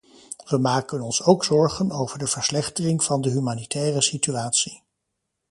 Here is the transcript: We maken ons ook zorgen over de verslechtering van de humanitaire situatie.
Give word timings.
We 0.45 0.57
maken 0.57 1.01
ons 1.01 1.23
ook 1.23 1.43
zorgen 1.43 1.91
over 1.91 2.19
de 2.19 2.27
verslechtering 2.27 3.03
van 3.03 3.21
de 3.21 3.29
humanitaire 3.29 4.01
situatie. 4.01 4.83